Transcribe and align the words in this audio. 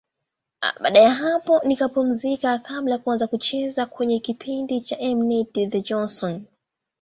Baada 0.81 0.99
ya 0.99 1.11
hapo 1.11 1.61
nikapumzika 1.63 2.57
kabla 2.59 2.91
ya 2.91 2.97
kuanza 2.97 3.27
kucheza 3.27 3.85
kwenye 3.85 4.19
kipindi 4.19 4.81
cha 4.81 4.99
M-net, 4.99 5.53
The 5.53 5.81
Johnsons. 5.81 6.41